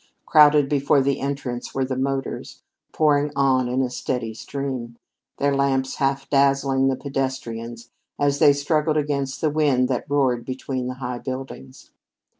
Crowded 0.25 0.67
before 0.67 0.99
the 1.01 1.19
entrance 1.19 1.75
were 1.75 1.85
the 1.85 1.95
motors, 1.95 2.63
pouring 2.91 3.31
on 3.35 3.67
in 3.67 3.83
a 3.83 3.89
steady 3.91 4.33
stream, 4.33 4.97
their 5.37 5.53
lamps 5.55 5.97
half 5.97 6.27
dazzling 6.27 6.87
the 6.87 6.95
pedestrians 6.95 7.91
as 8.19 8.39
they 8.39 8.51
struggled 8.51 8.97
against 8.97 9.41
the 9.41 9.51
wind 9.51 9.87
that 9.89 10.09
roared 10.09 10.43
between 10.43 10.87
the 10.87 10.95
high 10.95 11.19
buildings. 11.19 11.91